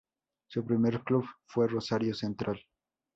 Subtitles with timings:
[0.47, 2.59] Su primer club fue Rosario Central.